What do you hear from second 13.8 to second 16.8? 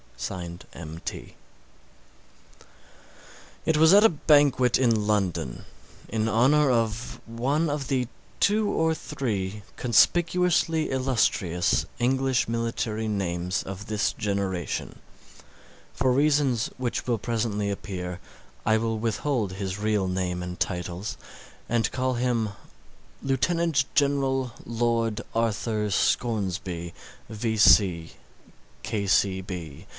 this generation. For reasons